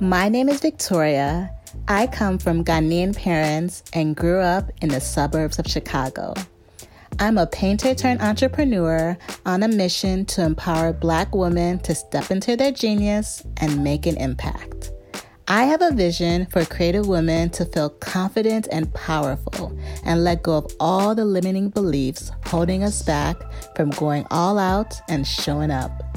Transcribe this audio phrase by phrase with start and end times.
[0.00, 1.50] My name is Victoria.
[1.88, 6.34] I come from Ghanaian parents and grew up in the suburbs of Chicago.
[7.18, 12.54] I'm a painter turned entrepreneur on a mission to empower Black women to step into
[12.54, 14.92] their genius and make an impact.
[15.48, 20.58] I have a vision for creative women to feel confident and powerful and let go
[20.58, 23.36] of all the limiting beliefs holding us back
[23.74, 26.07] from going all out and showing up.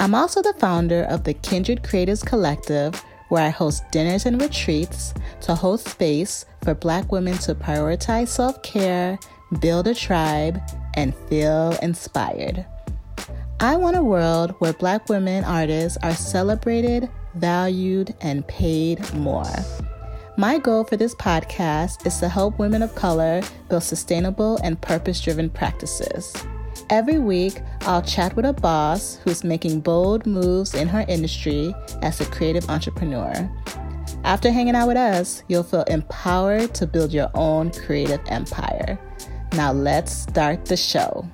[0.00, 5.14] I'm also the founder of the Kindred Creatives Collective, where I host dinners and retreats
[5.42, 9.18] to host space for Black women to prioritize self care,
[9.60, 10.60] build a tribe,
[10.94, 12.66] and feel inspired.
[13.60, 19.46] I want a world where Black women artists are celebrated, valued, and paid more.
[20.36, 25.20] My goal for this podcast is to help women of color build sustainable and purpose
[25.20, 26.34] driven practices.
[26.90, 32.20] Every week, I'll chat with a boss who's making bold moves in her industry as
[32.20, 33.50] a creative entrepreneur.
[34.24, 38.98] After hanging out with us, you'll feel empowered to build your own creative empire.
[39.52, 41.28] Now, let's start the show.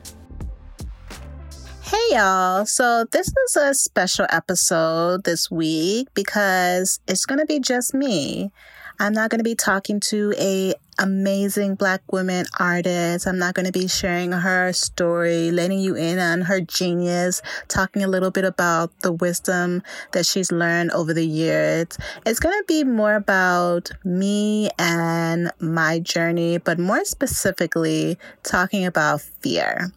[1.83, 2.67] Hey y'all.
[2.67, 8.53] So this is a special episode this week because it's going to be just me.
[9.01, 13.27] I'm not going to be talking to a amazing black woman artist.
[13.27, 18.05] I'm not going to be sharing her story, letting you in on her genius, talking
[18.05, 21.89] a little bit about the wisdom that she's learned over the years.
[22.27, 29.23] It's going to be more about me and my journey, but more specifically talking about
[29.23, 29.93] fear.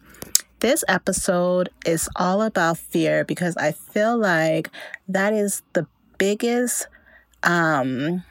[0.60, 4.70] This episode is all about fear because I feel like
[5.08, 6.88] that is the biggest
[7.42, 8.22] um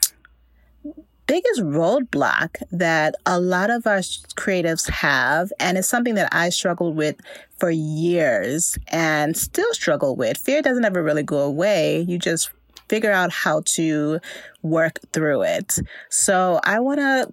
[1.28, 4.00] biggest roadblock that a lot of our
[4.36, 7.16] creatives have and it's something that I struggled with
[7.58, 10.38] for years and still struggle with.
[10.38, 12.02] Fear doesn't ever really go away.
[12.02, 12.52] You just
[12.90, 14.20] figure out how to
[14.62, 15.80] work through it.
[16.10, 17.32] So I want to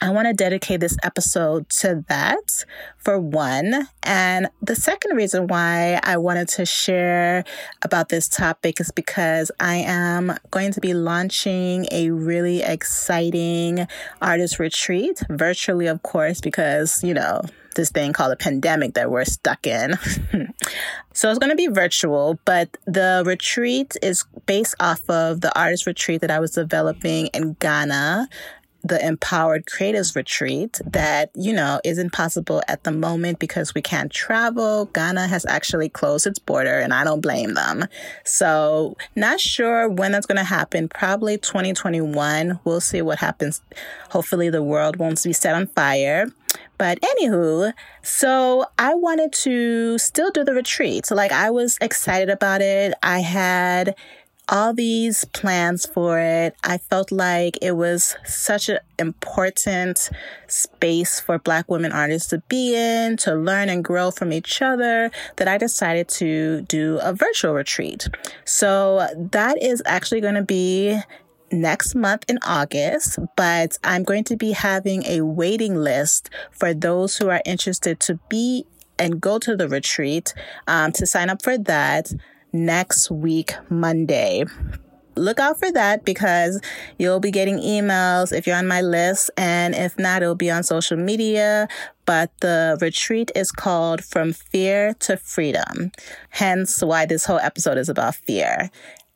[0.00, 2.64] I want to dedicate this episode to that
[2.98, 3.88] for one.
[4.02, 7.44] And the second reason why I wanted to share
[7.82, 13.86] about this topic is because I am going to be launching a really exciting
[14.20, 17.42] artist retreat, virtually, of course, because, you know,
[17.74, 19.94] this thing called a pandemic that we're stuck in.
[21.12, 25.86] so it's going to be virtual, but the retreat is based off of the artist
[25.86, 28.28] retreat that I was developing in Ghana
[28.84, 34.12] the Empowered Creatives Retreat that, you know, isn't possible at the moment because we can't
[34.12, 34.86] travel.
[34.86, 37.86] Ghana has actually closed its border and I don't blame them.
[38.24, 40.88] So, not sure when that's going to happen.
[40.88, 42.60] Probably 2021.
[42.64, 43.62] We'll see what happens.
[44.10, 46.26] Hopefully, the world won't be set on fire.
[46.76, 51.06] But anywho, so I wanted to still do the retreat.
[51.06, 52.94] So, like, I was excited about it.
[53.02, 53.94] I had
[54.48, 56.54] all these plans for it.
[56.62, 60.10] I felt like it was such an important
[60.46, 65.10] space for Black women artists to be in, to learn and grow from each other,
[65.36, 68.08] that I decided to do a virtual retreat.
[68.44, 71.00] So that is actually going to be
[71.50, 77.16] next month in August, but I'm going to be having a waiting list for those
[77.16, 78.66] who are interested to be
[78.98, 80.34] and go to the retreat
[80.66, 82.12] um, to sign up for that
[82.54, 84.44] next week, Monday.
[85.16, 86.60] Look out for that because
[86.98, 89.30] you'll be getting emails if you're on my list.
[89.36, 91.68] And if not, it'll be on social media.
[92.06, 95.92] But the retreat is called From Fear to Freedom.
[96.30, 98.70] Hence why this whole episode is about fear.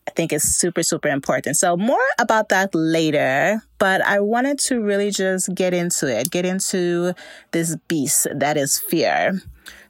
[0.07, 1.57] I think it's super, super important.
[1.57, 6.47] So more about that later, but I wanted to really just get into it, get
[6.47, 7.13] into
[7.51, 9.39] this beast that is fear.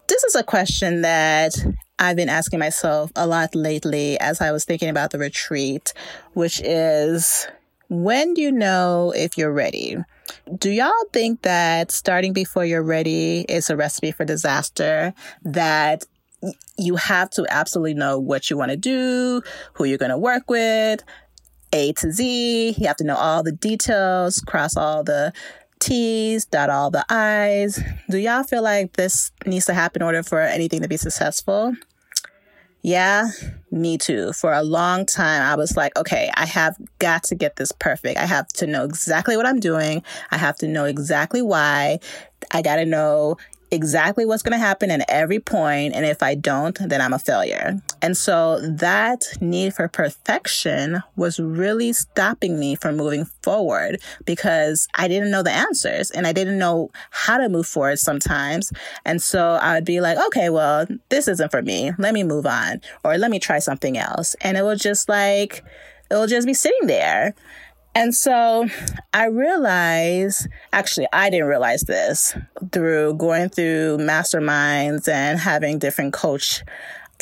[0.08, 1.54] This is a question that
[1.98, 5.92] I've been asking myself a lot lately as I was thinking about the retreat,
[6.32, 7.47] which is
[7.88, 9.97] when do you know if you're ready?
[10.56, 15.14] Do y'all think that starting before you're ready is a recipe for disaster?
[15.42, 16.04] That
[16.76, 19.42] you have to absolutely know what you want to do,
[19.72, 21.02] who you're going to work with,
[21.73, 22.76] A to Z.
[22.78, 25.32] You have to know all the details, cross all the
[25.78, 27.82] T's, dot all the I's.
[28.10, 31.75] Do y'all feel like this needs to happen in order for anything to be successful?
[32.82, 33.28] Yeah,
[33.70, 34.32] me too.
[34.32, 38.19] For a long time, I was like, okay, I have got to get this perfect.
[38.19, 40.02] I have to know exactly what I'm doing.
[40.30, 41.98] I have to know exactly why.
[42.52, 43.36] I got to know
[43.70, 47.19] exactly what's going to happen at every point and if i don't then i'm a
[47.19, 47.81] failure.
[48.00, 55.09] And so that need for perfection was really stopping me from moving forward because i
[55.09, 58.73] didn't know the answers and i didn't know how to move forward sometimes.
[59.05, 61.93] And so i would be like okay well this isn't for me.
[61.99, 64.37] Let me move on or let me try something else.
[64.41, 65.64] And it was just like
[66.11, 67.35] it'll just be sitting there.
[67.94, 68.69] And so
[69.12, 72.37] I realized, actually, I didn't realize this
[72.70, 76.62] through going through masterminds and having different coach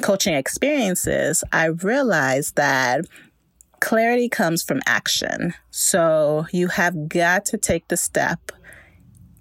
[0.02, 1.42] coaching experiences.
[1.52, 3.06] I realized that
[3.80, 5.54] clarity comes from action.
[5.70, 8.52] So you have got to take the step.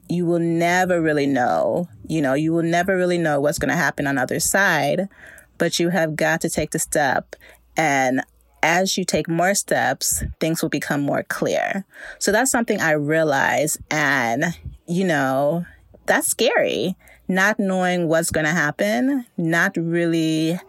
[0.07, 3.75] You will never really know, you know, you will never really know what's going to
[3.75, 5.09] happen on the other side,
[5.57, 7.35] but you have got to take the step
[7.75, 8.21] and
[8.65, 11.85] as you take more steps, things will become more clear.
[12.17, 13.79] So that's something I realized.
[13.91, 14.57] And,
[14.87, 15.65] you know,
[16.07, 16.95] that's scary.
[17.27, 20.59] Not knowing what's going to happen, not really,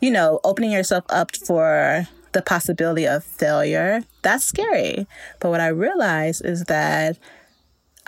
[0.00, 4.02] you know, opening yourself up for the possibility of failure.
[4.22, 5.06] That's scary.
[5.38, 7.18] But what I realized is that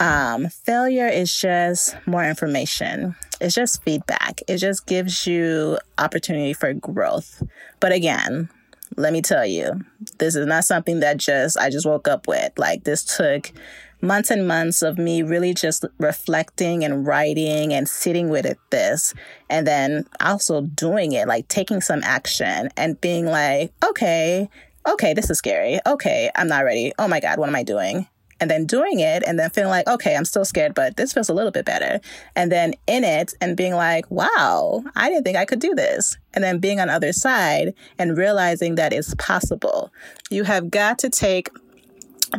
[0.01, 3.15] um, failure is just more information.
[3.41, 4.41] It's just feedback.
[4.49, 7.45] It just gives you opportunity for growth.
[7.79, 8.49] But again,
[8.97, 9.85] let me tell you,
[10.19, 12.53] this is not something that just I just woke up with.
[12.57, 13.53] Like this took
[14.01, 19.15] months and months of me really just reflecting and writing and sitting with it this
[19.49, 24.49] and then also doing it like taking some action and being like okay
[24.87, 25.79] okay this is scary.
[25.87, 26.93] Okay i'm not ready.
[26.99, 28.07] Oh my god what am i doing
[28.41, 31.29] and then doing it and then feeling like, okay, I'm still scared, but this feels
[31.29, 32.01] a little bit better.
[32.35, 36.17] And then in it and being like, wow, I didn't think I could do this.
[36.35, 39.93] And then being on the other side and realizing that it's possible.
[40.31, 41.51] You have got to take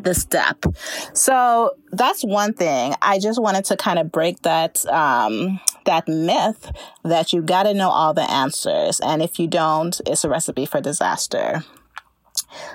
[0.04, 0.66] the step.
[1.14, 2.94] So that's one thing.
[3.02, 6.72] I just wanted to kind of break that um, that myth
[7.04, 10.66] that you got to know all the answers, and if you don't, it's a recipe
[10.66, 11.64] for disaster.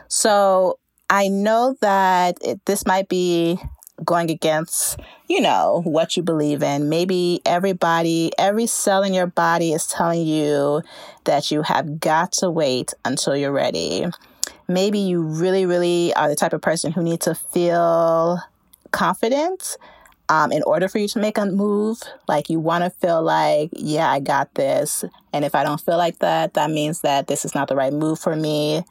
[0.09, 0.79] So
[1.13, 3.59] I know that it, this might be
[4.03, 4.99] going against,
[5.29, 6.89] you know, what you believe in.
[6.89, 10.81] Maybe everybody, every cell in your body is telling you
[11.25, 14.07] that you have got to wait until you're ready.
[14.69, 18.41] Maybe you really, really are the type of person who needs to feel
[18.91, 19.77] confident
[20.33, 22.01] um, in order for you to make a move.
[22.27, 25.05] Like you want to feel like, yeah, I got this.
[25.31, 27.93] And if I don't feel like that, that means that this is not the right
[27.93, 28.83] move for me.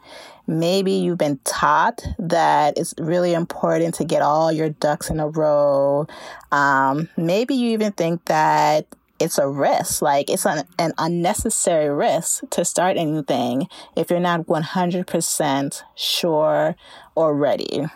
[0.46, 5.28] Maybe you've been taught that it's really important to get all your ducks in a
[5.28, 6.06] row.
[6.52, 8.86] Um, maybe you even think that
[9.18, 10.00] it's a risk.
[10.00, 13.66] Like it's an, an unnecessary risk to start anything
[13.96, 16.76] if you're not 100% sure
[17.16, 17.86] or ready.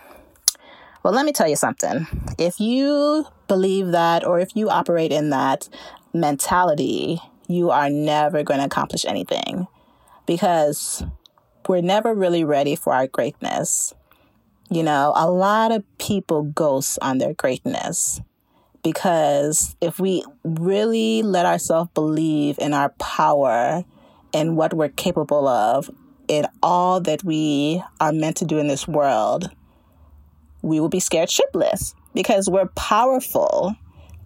[1.05, 2.09] Well, let me tell you something.
[2.39, 5.69] If you believe that or if you operate in that
[6.13, 9.67] mentality, you are never going to accomplish anything
[10.27, 11.05] because
[11.69, 13.95] we're never really ready for our greatness.
[14.71, 18.21] You know, a lot of people ghost on their greatness
[18.83, 23.85] because if we really let ourselves believe in our power
[24.33, 25.91] and what we're capable of,
[26.29, 29.51] in all that we are meant to do in this world,
[30.67, 33.77] we will be scared shitless because we're powerful.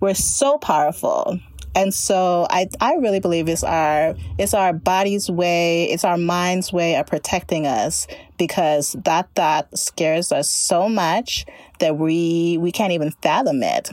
[0.01, 1.39] We're so powerful.
[1.75, 6.73] And so I, I really believe it's our it's our body's way, it's our mind's
[6.73, 8.09] way of protecting us
[8.39, 11.47] because that thought scares us so much
[11.79, 13.91] that we we can't even fathom it.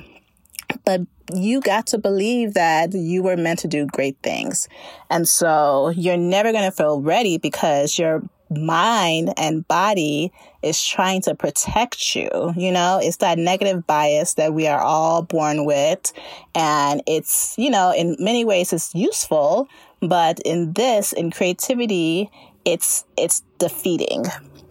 [0.85, 1.01] But
[1.33, 4.69] you got to believe that you were meant to do great things.
[5.09, 11.21] And so you're never going to feel ready because your mind and body is trying
[11.23, 12.53] to protect you.
[12.55, 16.13] You know, it's that negative bias that we are all born with.
[16.55, 19.67] And it's, you know, in many ways it's useful,
[20.01, 22.29] but in this, in creativity,
[22.65, 24.25] it's, it's defeating.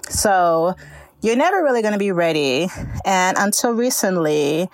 [0.09, 0.75] So
[1.23, 2.69] you're never really going to be ready.
[3.05, 4.69] And until recently,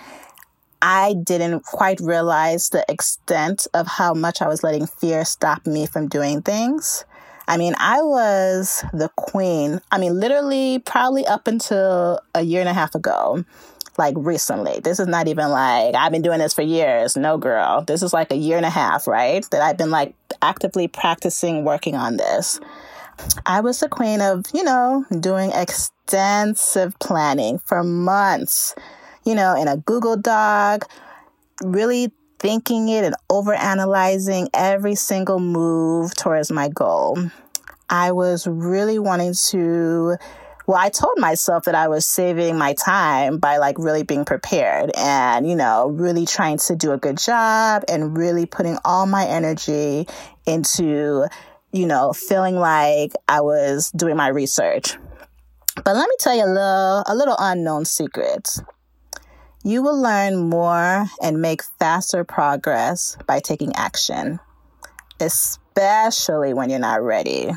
[0.83, 5.87] I didn't quite realize the extent of how much I was letting fear stop me
[5.87, 7.05] from doing things.
[7.49, 9.81] I mean, I was the queen.
[9.91, 13.45] I mean, literally, probably up until a year and a half ago,
[13.99, 14.81] like recently.
[14.81, 17.17] This is not even like I've been doing this for years.
[17.17, 17.83] No, girl.
[17.83, 19.49] This is like a year and a half, right?
[19.51, 22.61] That I've been like actively practicing working on this.
[23.45, 28.75] I was the queen of, you know, doing extensive planning for months,
[29.25, 30.91] you know, in a Google Doc,
[31.63, 37.17] really thinking it and over analyzing every single move towards my goal.
[37.89, 40.17] I was really wanting to
[40.67, 44.93] well, I told myself that I was saving my time by like really being prepared
[44.97, 49.27] and, you know, really trying to do a good job and really putting all my
[49.27, 50.07] energy
[50.47, 51.27] into,
[51.73, 54.97] you know, feeling like I was doing my research.
[55.75, 58.61] But let me tell you a little, a little unknown secret.
[59.65, 64.41] You will learn more and make faster progress by taking action,
[65.21, 67.53] especially when you're not ready.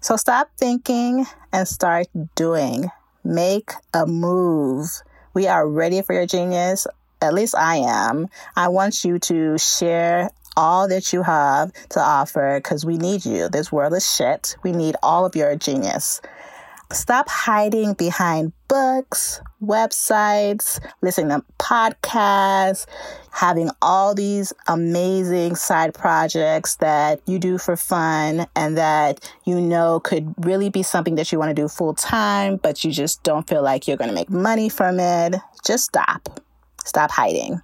[0.00, 2.90] So stop thinking and start doing.
[3.22, 4.88] Make a move.
[5.32, 6.88] We are ready for your genius.
[7.22, 8.26] At least I am.
[8.56, 13.48] I want you to share all that you have to offer because we need you.
[13.48, 14.56] This world is shit.
[14.64, 16.20] We need all of your genius.
[16.92, 22.84] Stop hiding behind books, websites, listening to podcasts,
[23.30, 30.00] having all these amazing side projects that you do for fun and that you know
[30.00, 33.46] could really be something that you want to do full time, but you just don't
[33.46, 35.36] feel like you're going to make money from it.
[35.64, 36.40] Just stop.
[36.84, 37.62] Stop hiding.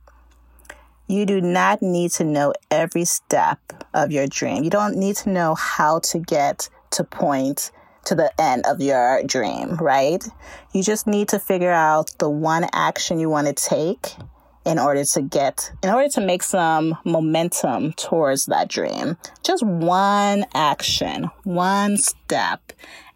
[1.08, 3.58] You do not need to know every step
[3.92, 4.62] of your dream.
[4.62, 7.72] You don't need to know how to get to point
[8.06, 10.24] to the end of your dream, right?
[10.72, 14.14] You just need to figure out the one action you want to take
[14.64, 19.16] in order to get, in order to make some momentum towards that dream.
[19.44, 22.72] Just one action, one step.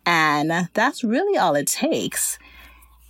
[0.07, 2.39] And that's really all it takes.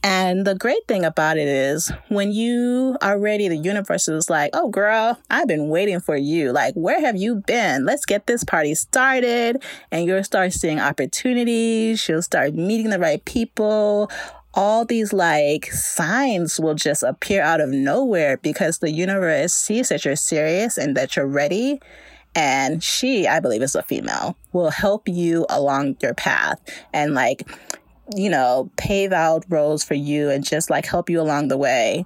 [0.02, 4.50] And the great thing about it is when you are ready, the universe is like,
[4.54, 6.52] oh, girl, I've been waiting for you.
[6.52, 7.84] Like, where have you been?
[7.84, 9.62] Let's get this party started.
[9.90, 12.08] And you'll start seeing opportunities.
[12.08, 14.10] You'll start meeting the right people.
[14.54, 20.04] All these like signs will just appear out of nowhere because the universe sees that
[20.04, 21.78] you're serious and that you're ready.
[22.34, 26.60] And she, I believe, is a female, will help you along your path.
[26.92, 27.42] And like,
[28.14, 32.04] you know, pave out roads for you and just like help you along the way.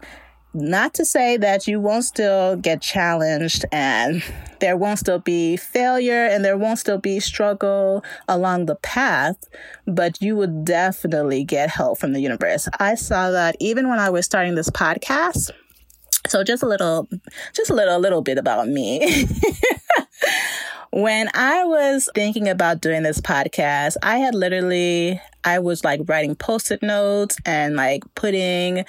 [0.56, 4.22] Not to say that you won't still get challenged and
[4.60, 9.36] there won't still be failure and there won't still be struggle along the path,
[9.84, 12.68] but you would definitely get help from the universe.
[12.78, 15.50] I saw that even when I was starting this podcast.
[16.28, 17.08] So just a little,
[17.52, 19.26] just a little, little bit about me.
[20.90, 26.34] when I was thinking about doing this podcast, I had literally I was like writing
[26.34, 28.84] post it notes and like putting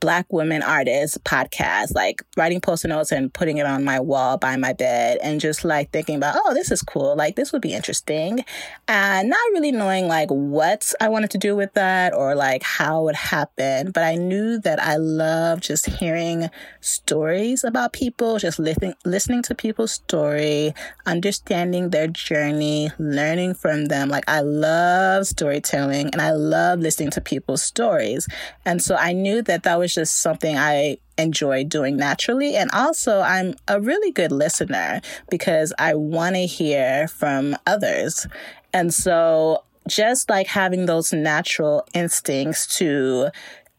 [0.00, 4.56] Black Women Artists podcast, like writing post notes and putting it on my wall by
[4.56, 7.16] my bed and just like thinking about, oh, this is cool.
[7.16, 8.44] Like this would be interesting.
[8.88, 13.08] And not really knowing like what I wanted to do with that or like how
[13.08, 13.92] it happened.
[13.92, 19.54] But I knew that I love just hearing stories about people, just listening, listening to
[19.54, 20.74] people's story,
[21.06, 24.08] understanding their journey, learning from them.
[24.08, 28.28] Like I love storytelling and I love listening to people's stories.
[28.64, 32.56] And so I knew that that was was just something I enjoy doing naturally.
[32.56, 38.26] And also, I'm a really good listener because I want to hear from others.
[38.72, 43.28] And so, just like having those natural instincts to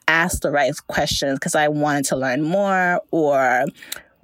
[0.07, 3.65] ask the right questions because I wanted to learn more or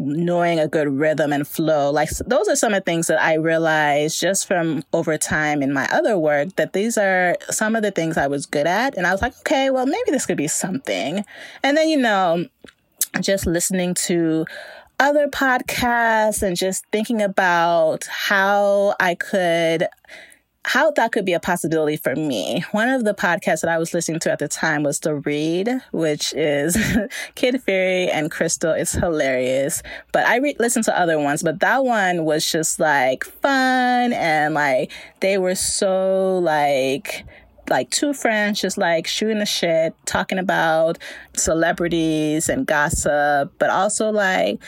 [0.01, 1.91] knowing a good rhythm and flow.
[1.91, 5.72] Like those are some of the things that I realized just from over time in
[5.72, 8.98] my other work that these are some of the things I was good at.
[8.98, 11.24] And I was like, okay, well, maybe this could be something.
[11.63, 12.48] And then, you know,
[13.22, 14.46] just listening to
[15.00, 19.88] other podcasts and just thinking about how I could
[20.63, 22.63] how that could be a possibility for me.
[22.72, 25.82] One of the podcasts that I was listening to at the time was The Read,
[25.91, 26.77] which is
[27.36, 28.80] Kid Fury and Crissle.
[28.80, 29.82] It's hilarious.
[30.12, 34.53] But I re- listened to other ones, but that one was just like fun and
[34.53, 37.25] like they were so like
[37.70, 41.00] like two friends just like shooting the shit, talking about
[41.36, 44.60] celebrities and gossip, but also like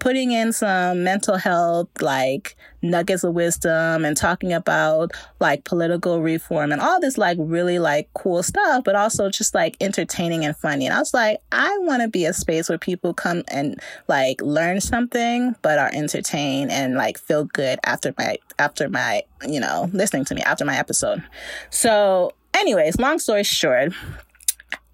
[0.00, 6.72] putting in some mental health, like nuggets of wisdom and talking about like political reform
[6.72, 10.86] and all this like really like cool stuff, but also just like entertaining and funny.
[10.86, 13.78] And I was like, I want to be a space where people come and
[14.08, 19.60] like learn something, but are entertained and like feel good after my, after my, you
[19.60, 21.22] know, listening to me after my episode.
[21.68, 23.92] So anyways, long story short,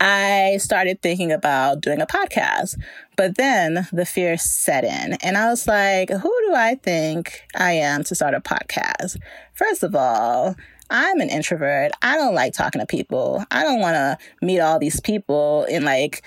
[0.00, 2.78] I started thinking about doing a podcast.
[3.16, 7.72] But then the fear set in, and I was like, who do I think I
[7.72, 9.16] am to start a podcast?
[9.54, 10.54] First of all,
[10.90, 11.92] I'm an introvert.
[12.02, 13.44] I don't like talking to people.
[13.50, 16.22] I don't want to meet all these people and, like,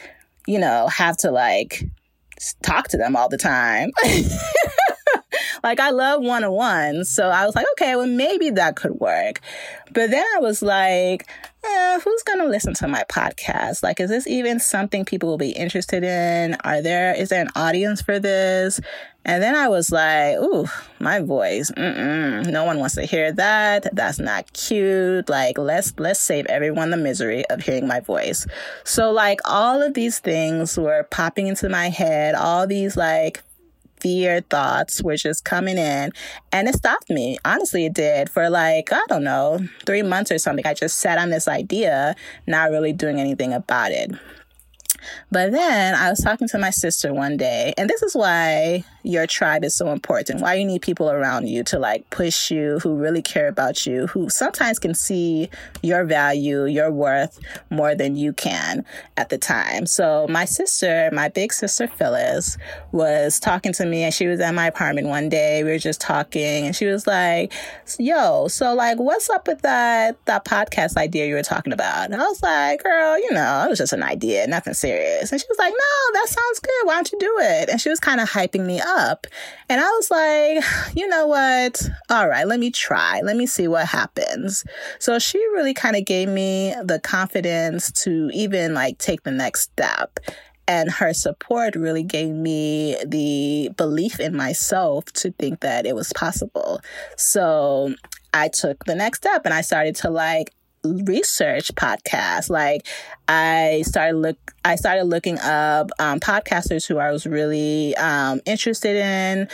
[0.48, 1.84] you know, have to, like,
[2.64, 3.92] talk to them all the time.
[5.64, 7.10] like I love one on ones.
[7.10, 9.42] So I was like, okay, well, maybe that could work.
[9.92, 11.28] But then I was like,
[11.64, 13.84] eh, who's going to listen to my podcast?
[13.84, 16.56] Like, is this even something people will be interested in?
[16.64, 18.80] Are there, is there an audience for this?
[19.26, 20.68] And then I was like, ooh,
[21.00, 21.72] my voice.
[21.72, 23.88] Mm-mm, no one wants to hear that.
[23.94, 25.28] That's not cute.
[25.28, 28.48] Like, let's, let's save everyone the misery of hearing my voice.
[28.86, 33.44] So like all of these things were popping into my head, all these like
[34.00, 36.12] fear thoughts were just coming in
[36.52, 37.38] and it stopped me.
[37.46, 40.66] Honestly, it did for like, I don't know, three months or something.
[40.66, 42.16] I just sat on this idea,
[42.48, 44.12] not really doing anything about it.
[45.32, 49.28] But then I was talking to my sister one day, and this is why your
[49.28, 52.96] tribe is so important, why you need people around you to like push you, who
[52.96, 55.50] really care about you, who sometimes can see
[55.82, 57.40] your value, your worth
[57.70, 58.86] more than you can
[59.18, 59.86] at the time.
[59.86, 62.58] So my sister, my big sister Phyllis,
[62.92, 65.64] was talking to me, and she was at my apartment one day.
[65.64, 67.54] We were just talking, and she was like,
[67.98, 72.12] Yo, so like, what's up with that, that podcast idea you were talking about?
[72.12, 75.32] And I was like, Girl, you know, it was just an idea, nothing serious.
[75.32, 76.88] And she was like, no, that sounds good.
[76.88, 77.70] Why don't you do it?
[77.70, 79.28] And she was kind of hyping me up.
[79.70, 81.82] And I was like, you know what?
[82.10, 83.22] All right, let me try.
[83.22, 84.66] Let me see what happens.
[85.00, 89.62] So she really kind of gave me the confidence to even like take the next
[89.62, 90.20] step.
[90.68, 96.14] And her support really gave me the belief in myself to think that it was
[96.14, 96.80] possible.
[97.18, 97.96] So
[98.34, 100.54] I took the next step and I started to like
[100.84, 102.50] research podcasts.
[102.50, 102.88] Like
[103.28, 108.96] I started look I started looking up um, podcasters who I was really um, interested
[108.96, 109.48] in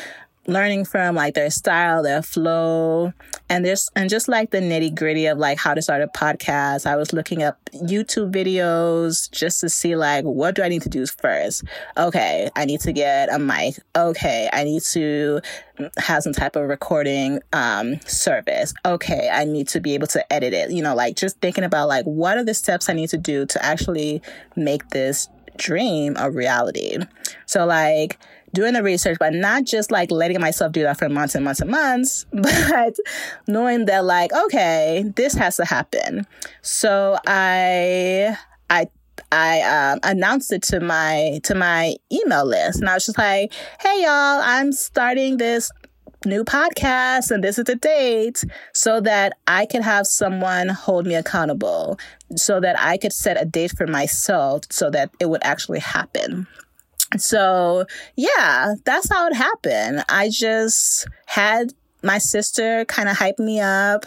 [0.47, 3.13] learning from like their style, their flow,
[3.49, 6.85] and this and just like the nitty gritty of like how to start a podcast.
[6.85, 10.89] I was looking up YouTube videos just to see like what do I need to
[10.89, 11.63] do first.
[11.97, 13.75] Okay, I need to get a mic.
[13.95, 15.41] Okay, I need to
[15.97, 18.73] have some type of recording um, service.
[18.85, 20.71] Okay, I need to be able to edit it.
[20.71, 23.45] You know, like just thinking about like what are the steps I need to do
[23.47, 24.21] to actually
[24.55, 26.97] make this dream a reality.
[27.45, 28.19] So like
[28.55, 31.62] doing the research, but not just like letting myself do that for months and months
[31.62, 32.95] and months, but
[33.47, 36.25] knowing that like, okay, this has to happen.
[36.63, 38.35] So I,
[38.69, 38.88] I,
[39.31, 43.53] I um, announced it to my to my email list, and I was just like,
[43.79, 44.41] "Hey, y'all!
[44.43, 45.71] I'm starting this
[46.25, 48.43] new podcast and this is the date
[48.74, 52.00] so that I could have someone hold me accountable,
[52.35, 56.48] so that I could set a date for myself so that it would actually happen.
[57.17, 60.03] So, yeah, that's how it happened.
[60.09, 61.73] I just had
[62.03, 64.05] my sister kind of hype me up.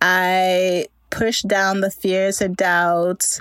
[0.00, 3.40] I pushed down the fears and doubts.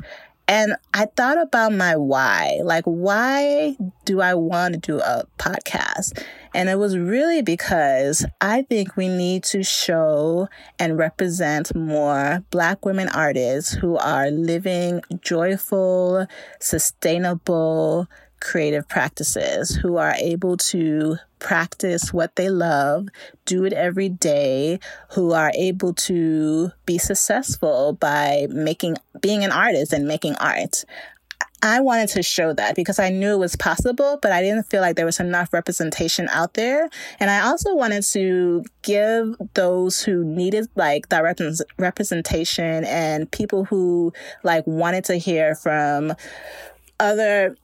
[0.49, 2.61] And I thought about my why.
[2.63, 3.75] Like, why
[4.05, 6.23] do I want to do a podcast?
[6.53, 10.47] And it was really because I think we need to show
[10.79, 16.25] and represent more Black women artists who are living joyful,
[16.61, 18.07] sustainable,
[18.39, 23.07] creative practices who are able to practice what they love,
[23.45, 24.79] do it every day,
[25.11, 30.83] who are able to be successful by making being an artist and making art.
[31.61, 34.81] I wanted to show that because I knew it was possible, but I didn't feel
[34.81, 36.87] like there was enough representation out there.
[37.19, 41.39] And I also wanted to give those who needed like that rep-
[41.79, 46.13] representation and people who like wanted to hear from
[46.99, 47.55] other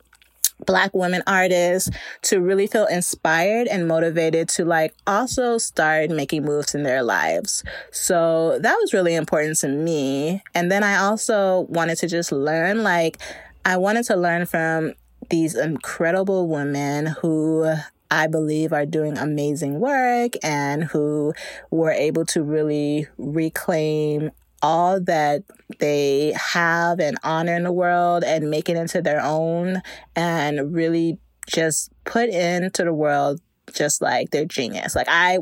[0.66, 1.90] black women artists
[2.24, 7.64] to really feel inspired and motivated to like also start making moves in their lives.
[7.92, 10.42] So that was really important to me.
[10.54, 13.18] And then I also wanted to just learn like
[13.66, 14.94] I wanted to learn from
[15.30, 17.74] these incredible women who
[18.12, 21.34] I believe are doing amazing work and who
[21.72, 24.32] were able to really reclaim
[24.64, 25.44] all that
[25.80, 29.82] they have and honor in the world and make it into their own
[30.16, 34.96] and really just put into the world just like they're genius.
[34.96, 35.40] Like I,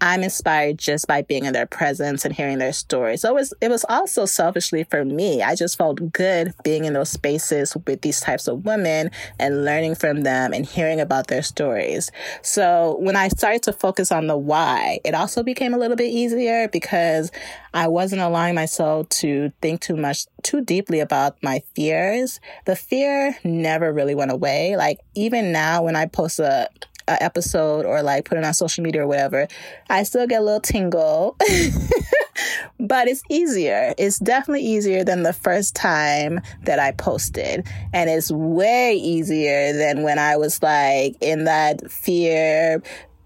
[0.00, 3.22] I'm inspired just by being in their presence and hearing their stories.
[3.22, 5.42] So it was, it was also selfishly for me.
[5.42, 9.94] I just felt good being in those spaces with these types of women and learning
[9.94, 12.10] from them and hearing about their stories.
[12.42, 16.10] So when I started to focus on the why, it also became a little bit
[16.10, 17.30] easier because
[17.74, 22.40] I wasn't allowing myself to think too much, too deeply about my fears.
[22.66, 24.76] The fear never really went away.
[24.76, 26.68] Like even now when I post a,
[27.08, 29.48] a episode or like put it on social media or whatever,
[29.88, 31.36] I still get a little tingle.
[32.80, 33.94] but it's easier.
[33.98, 37.66] It's definitely easier than the first time that I posted.
[37.92, 42.82] And it's way easier than when I was like in that fear,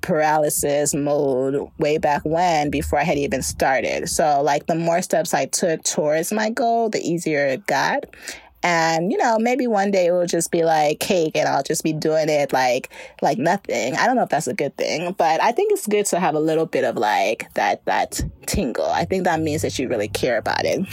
[0.07, 4.09] paralysis mode way back when before I had even started.
[4.09, 8.05] So like the more steps I took towards my goal, the easier it got.
[8.67, 11.85] And, you know, maybe one day it will just be like cake and I'll just
[11.85, 12.91] be doing it like,
[13.23, 13.95] like nothing.
[13.95, 16.35] I don't know if that's a good thing, but I think it's good to have
[16.35, 18.87] a little bit of like that, that tingle.
[18.87, 20.85] I think that means that you really care about it.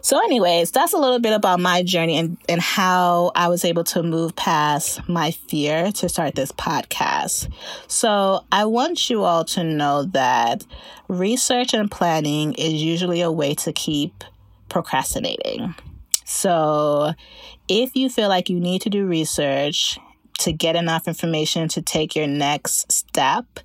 [0.00, 3.84] So, anyways, that's a little bit about my journey and, and how I was able
[3.84, 7.50] to move past my fear to start this podcast.
[7.86, 10.66] So, I want you all to know that
[11.06, 14.24] research and planning is usually a way to keep
[14.68, 15.76] procrastinating.
[16.24, 17.12] So,
[17.68, 19.98] if you feel like you need to do research
[20.40, 23.60] to get enough information to take your next step,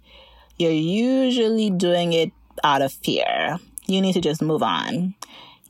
[0.57, 2.31] you're usually doing it
[2.63, 3.57] out of fear.
[3.87, 5.15] You need to just move on.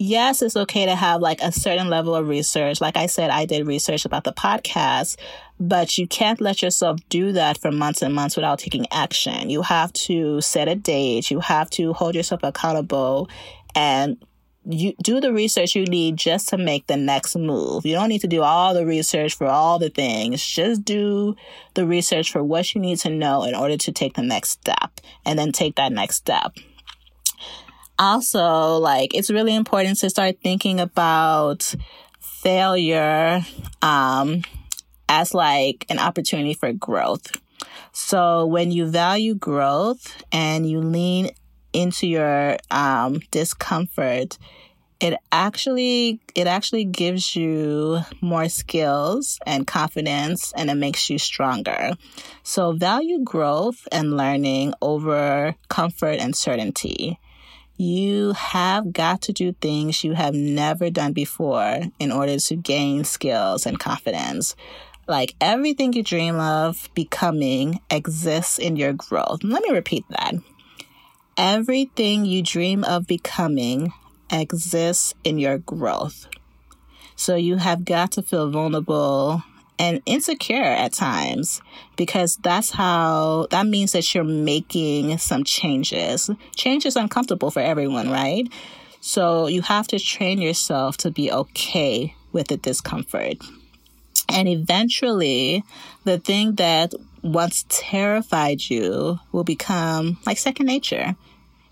[0.01, 2.79] Yes, it's okay to have like a certain level of research.
[2.79, 5.17] Like I said, I did research about the podcast,
[5.59, 9.49] but you can't let yourself do that for months and months without taking action.
[9.49, 11.29] You have to set a date.
[11.29, 13.29] You have to hold yourself accountable
[13.75, 14.17] and
[14.65, 17.85] you do the research you need just to make the next move.
[17.85, 20.45] You don't need to do all the research for all the things.
[20.45, 21.35] Just do
[21.73, 24.99] the research for what you need to know in order to take the next step
[25.25, 26.53] and then take that next step.
[27.97, 31.73] Also, like it's really important to start thinking about
[32.19, 33.41] failure
[33.81, 34.41] um
[35.09, 37.31] as like an opportunity for growth.
[37.91, 41.31] So when you value growth and you lean
[41.73, 44.37] into your um, discomfort,
[44.99, 51.91] it actually it actually gives you more skills and confidence and it makes you stronger.
[52.43, 57.19] So value growth and learning over comfort and certainty.
[57.77, 63.05] You have got to do things you have never done before in order to gain
[63.05, 64.57] skills and confidence.
[65.07, 69.43] Like everything you dream of becoming exists in your growth.
[69.45, 70.35] Let me repeat that.
[71.41, 73.93] Everything you dream of becoming
[74.29, 76.27] exists in your growth.
[77.15, 79.41] So you have got to feel vulnerable
[79.79, 81.61] and insecure at times
[81.95, 86.29] because that's how that means that you're making some changes.
[86.57, 88.45] Change is uncomfortable for everyone, right?
[88.99, 93.37] So you have to train yourself to be okay with the discomfort.
[94.27, 95.63] And eventually,
[96.03, 101.15] the thing that once terrified you will become like second nature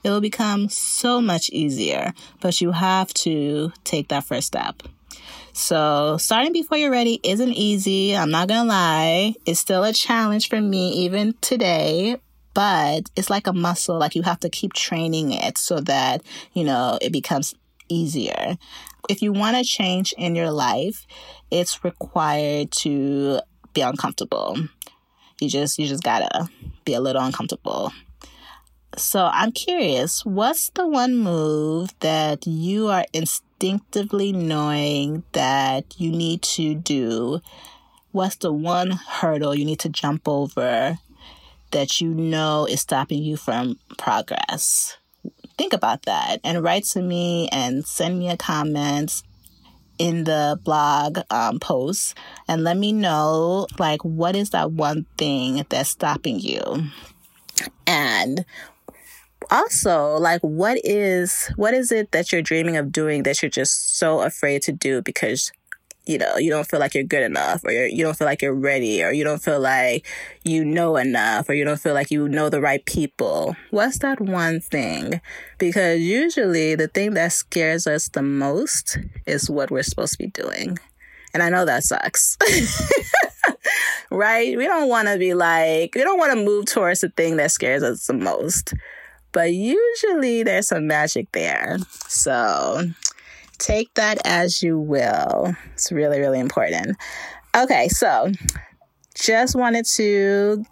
[0.08, 4.82] it will become so much easier, but you have to take that first step.
[5.52, 8.15] So, starting before you're ready isn't easy.
[8.15, 9.34] I'm not gonna lie.
[9.46, 12.22] It's still a challenge for me even today,
[12.54, 13.98] but it's like a muscle.
[13.98, 16.22] Like you have to keep training it so that,
[16.54, 17.54] you know, it becomes
[17.89, 18.58] easier.
[19.10, 21.06] If you want to change in your life,
[21.52, 23.41] it's required to
[23.74, 24.58] be uncomfortable.
[25.41, 26.48] You just, you just gotta
[26.86, 27.91] be a little uncomfortable.
[28.97, 36.41] So I'm curious, what's the one move that you are instinctively knowing that you need
[36.57, 37.39] to do?
[38.12, 40.97] What's the one hurdle you need to jump over
[41.69, 44.97] that you know is stopping you from progress?
[45.60, 49.21] Think about that and write to me and send me a comment
[49.99, 55.63] in the blog um, post and let me know like what is that one thing
[55.69, 56.62] that's stopping you
[57.86, 58.45] and
[59.49, 63.97] also like what is what is it that you're dreaming of doing that you're just
[63.97, 65.51] so afraid to do because
[66.05, 68.41] you know you don't feel like you're good enough or you're, you don't feel like
[68.41, 70.05] you're ready or you don't feel like
[70.43, 73.55] you know enough or you don't feel like you know the right people?
[73.71, 75.21] What's that one thing?
[75.57, 80.27] Because usually the thing that scares us the most is what we're supposed to be
[80.27, 80.77] doing.
[81.33, 82.38] And i know that sucks.
[84.10, 84.57] Right?
[84.57, 87.51] We don't want to be like we don't want to move towards the thing that
[87.51, 88.73] scares us the most
[89.38, 91.78] but usually there's some magic there.
[92.08, 92.89] So
[93.60, 95.54] take that as you will.
[95.76, 96.97] It's really, really important.
[97.56, 98.32] Okay, so
[99.13, 100.65] just wanted to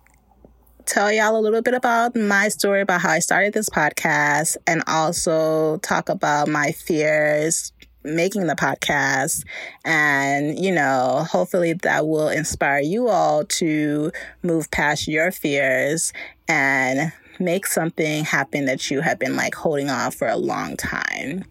[0.87, 4.81] tell y'all a little bit about my story about how I started this podcast and
[4.87, 7.71] also talk about my fears
[8.03, 9.43] making the podcast
[9.83, 14.11] and you know hopefully that will inspire you all to
[14.43, 16.13] move past your fears
[16.47, 21.45] and make something happen that you have been like holding off for a long time.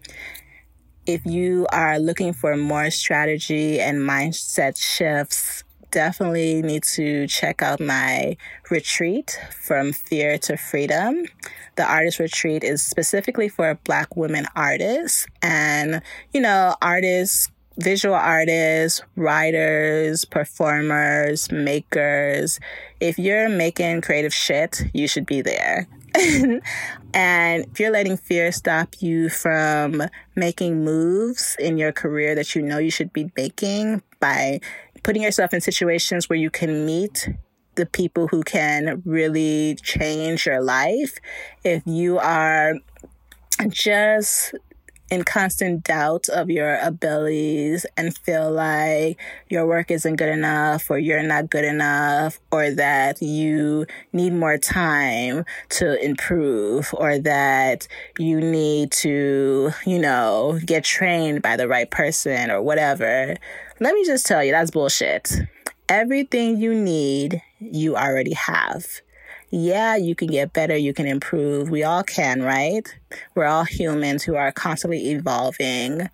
[1.05, 7.79] If you are looking for more strategy and mindset shifts, definitely need to check out
[7.79, 8.35] my
[8.69, 11.23] retreat from fear to freedom.
[11.75, 16.01] The artist retreat is specifically for Black women artists and,
[16.33, 22.59] you know, artists visual artists, writers, performers, makers.
[22.99, 25.87] If you're making creative shit, you should be there.
[27.13, 30.01] and if you're letting fear stop you from
[30.35, 34.61] making moves in your career that you know you should be making by
[35.03, 37.27] putting yourself in situations where you can meet
[37.75, 41.17] the people who can really change your life,
[41.63, 42.75] if you are
[43.67, 44.55] just
[45.09, 50.97] in constant doubt of your abilities and feel like your work isn't good enough or
[50.97, 57.87] you're not good enough or that you need more time to improve or that
[58.17, 63.35] you need to, you know, get trained by the right person or whatever,
[63.79, 65.31] let me just tell you that's bullshit.
[65.87, 68.85] Everything you need, you already have
[69.55, 71.69] yeah, you can get better, you can improve.
[71.69, 72.85] We all can, right?
[73.35, 76.09] We're all humans who are constantly evolving,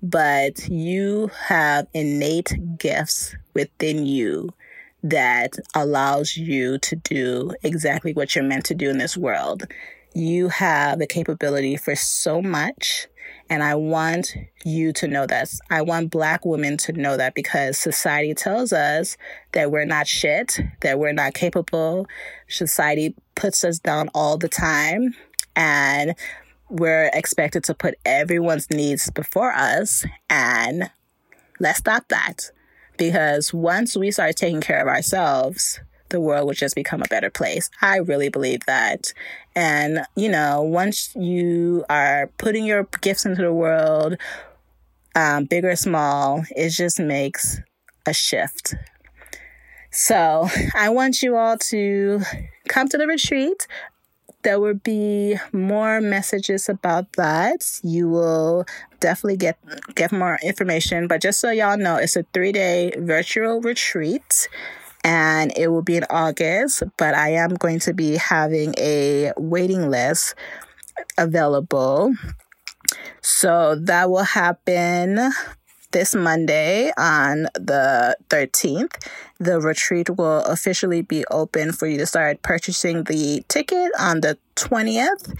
[0.00, 4.50] but you have innate gifts within you
[5.02, 9.64] that allows you to do exactly what you're meant to do in this world.
[10.14, 13.08] You have the capability for so much
[13.50, 15.60] and I want you to know this.
[15.70, 19.16] I want black women to know that because society tells us
[19.52, 22.06] that we're not shit, that we're not capable.
[22.48, 25.14] Society puts us down all the time
[25.54, 26.14] and
[26.70, 30.04] we're expected to put everyone's needs before us.
[30.30, 30.90] And
[31.60, 32.50] let's stop that
[32.96, 35.80] because once we start taking care of ourselves,
[36.14, 37.68] the world would just become a better place.
[37.82, 39.12] I really believe that.
[39.56, 44.16] And, you know, once you are putting your gifts into the world,
[45.16, 47.60] um, big or small, it just makes
[48.06, 48.74] a shift.
[49.90, 52.20] So I want you all to
[52.68, 53.66] come to the retreat.
[54.42, 57.80] There will be more messages about that.
[57.82, 58.66] You will
[59.00, 59.58] definitely get
[59.96, 61.08] get more information.
[61.08, 64.48] But just so y'all know, it's a three day virtual retreat
[65.04, 69.90] and it will be in August, but I am going to be having a waiting
[69.90, 70.34] list
[71.18, 72.14] available.
[73.20, 75.30] So that will happen
[75.92, 79.06] this Monday on the 13th.
[79.38, 84.38] The retreat will officially be open for you to start purchasing the ticket on the
[84.56, 85.38] 20th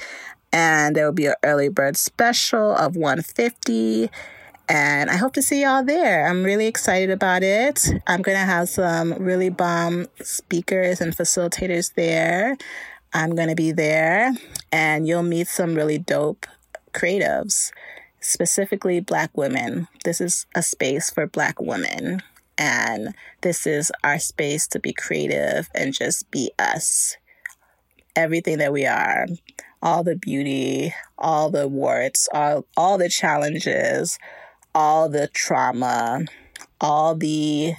[0.55, 4.09] and there will be an early bird special of 150
[4.69, 6.27] and I hope to see y'all there.
[6.27, 7.87] I'm really excited about it.
[8.07, 12.57] I'm going to have some really bomb speakers and facilitators there.
[13.13, 14.33] I'm going to be there,
[14.73, 16.47] and you'll meet some really dope
[16.93, 17.73] creatives,
[18.21, 19.87] specifically Black women.
[20.05, 22.23] This is a space for Black women,
[22.57, 27.17] and this is our space to be creative and just be us.
[28.17, 29.27] Everything that we are,
[29.83, 34.19] all the beauty, all the warts, all, all the challenges
[34.75, 36.25] all the trauma,
[36.81, 37.75] all the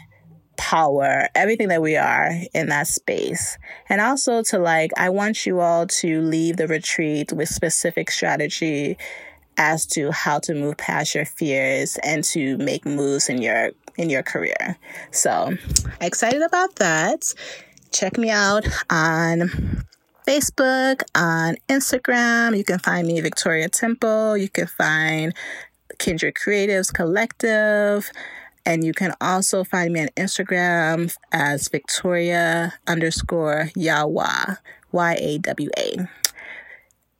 [0.57, 3.57] power, everything that we are in that space.
[3.89, 8.97] And also to like, I want you all to leave the retreat with specific strategy
[9.57, 14.09] as to how to move past your fears and to make moves in your in
[14.09, 14.77] your career.
[15.11, 15.55] So
[16.01, 17.33] excited about that.
[17.91, 19.85] Check me out on
[20.27, 22.57] Facebook, on Instagram.
[22.57, 24.35] You can find me Victoria Temple.
[24.35, 25.33] You can find
[25.97, 28.09] Kindred Creatives Collective.
[28.65, 34.57] And you can also find me on Instagram as Victoria underscore Yawa,
[34.91, 36.07] Y A W A.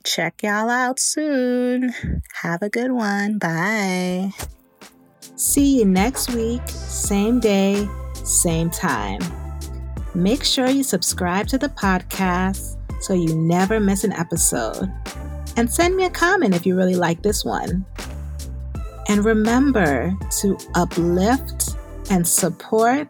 [0.03, 1.93] Check y'all out soon.
[2.41, 3.38] Have a good one.
[3.38, 4.31] Bye.
[5.35, 7.89] See you next week, same day,
[8.23, 9.19] same time.
[10.13, 14.89] Make sure you subscribe to the podcast so you never miss an episode.
[15.57, 17.85] And send me a comment if you really like this one.
[19.07, 21.75] And remember to uplift
[22.09, 23.09] and support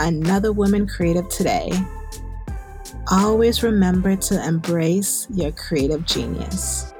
[0.00, 1.70] another woman creative today.
[3.10, 6.92] Always remember to embrace your creative genius.